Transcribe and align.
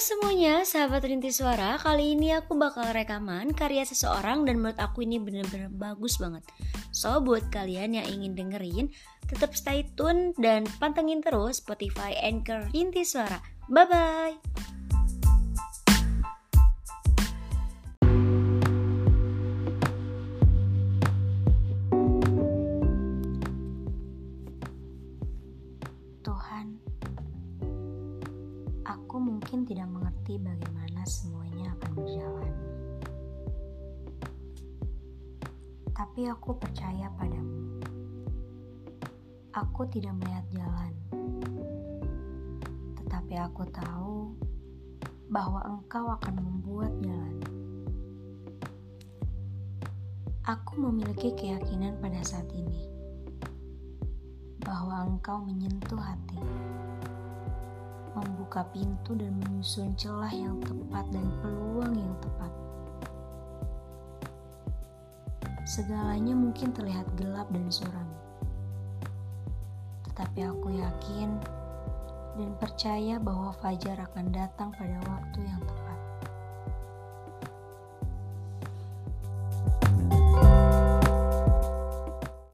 Semuanya, 0.00 0.64
sahabat 0.64 1.04
rintis 1.04 1.44
suara. 1.44 1.76
Kali 1.76 2.16
ini 2.16 2.32
aku 2.32 2.56
bakal 2.56 2.88
rekaman 2.88 3.52
karya 3.52 3.84
seseorang 3.84 4.48
dan 4.48 4.56
menurut 4.56 4.80
aku 4.80 5.04
ini 5.04 5.20
bener-bener 5.20 5.68
bagus 5.68 6.16
banget. 6.16 6.40
So, 6.88 7.20
buat 7.20 7.52
kalian 7.52 8.00
yang 8.00 8.08
ingin 8.08 8.32
dengerin, 8.32 8.88
tetap 9.28 9.52
stay 9.52 9.84
tune 10.00 10.32
dan 10.40 10.64
pantengin 10.80 11.20
terus 11.20 11.60
Spotify 11.60 12.16
Anchor 12.16 12.72
Rintis 12.72 13.12
Suara. 13.12 13.44
Bye-bye! 13.68 14.40
Tuhan, 26.24 26.80
aku 28.90 29.22
mungkin 29.22 29.62
tidak 29.62 29.86
mengerti 29.86 30.34
bagaimana 30.42 31.06
semuanya 31.06 31.70
akan 31.78 31.90
berjalan. 31.94 32.54
Tapi 35.94 36.26
aku 36.26 36.58
percaya 36.58 37.06
padamu. 37.14 37.78
Aku 39.54 39.86
tidak 39.94 40.18
melihat 40.18 40.46
jalan. 40.50 40.92
Tetapi 42.98 43.34
aku 43.38 43.62
tahu 43.70 44.34
bahwa 45.30 45.62
engkau 45.70 46.10
akan 46.10 46.34
membuat 46.42 46.90
jalan. 46.98 47.38
Aku 50.50 50.82
memiliki 50.82 51.30
keyakinan 51.38 51.94
pada 52.02 52.18
saat 52.26 52.50
ini 52.50 52.90
bahwa 54.66 55.06
engkau 55.06 55.38
menyentuh 55.46 55.98
hati, 55.98 56.42
membuka 58.50 58.66
pintu 58.74 59.14
dan 59.14 59.30
menyusun 59.46 59.94
celah 59.94 60.34
yang 60.34 60.58
tepat 60.66 61.06
dan 61.14 61.22
peluang 61.38 61.94
yang 61.94 62.14
tepat. 62.18 62.50
Segalanya 65.62 66.34
mungkin 66.34 66.74
terlihat 66.74 67.06
gelap 67.14 67.46
dan 67.54 67.70
suram, 67.70 68.10
tetapi 70.02 70.50
aku 70.50 70.82
yakin 70.82 71.30
dan 72.42 72.50
percaya 72.58 73.22
bahwa 73.22 73.54
fajar 73.62 74.02
akan 74.10 74.34
datang 74.34 74.74
pada 74.74 74.98
waktu 75.06 75.46
yang 75.46 75.62
tepat. 75.62 75.89